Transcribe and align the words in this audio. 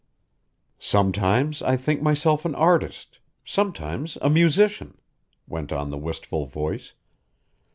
"Sometimes 0.79 1.61
I 1.61 1.77
think 1.77 2.01
myself 2.01 2.43
an 2.43 2.55
artist, 2.55 3.19
sometimes 3.45 4.17
a 4.23 4.31
musician," 4.31 4.97
went 5.47 5.71
on 5.71 5.91
the 5.91 5.97
wistful 5.99 6.47
voice. 6.47 6.93